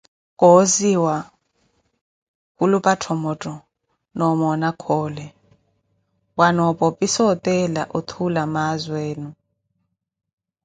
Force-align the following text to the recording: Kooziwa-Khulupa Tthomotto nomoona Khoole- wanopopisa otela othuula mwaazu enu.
Kooziwa-Khulupa 0.39 2.93
Tthomotto 2.99 3.53
nomoona 4.17 4.69
Khoole- 4.81 5.33
wanopopisa 6.39 7.19
otela 7.33 7.81
othuula 7.97 8.41
mwaazu 8.53 8.93
enu. 9.07 9.29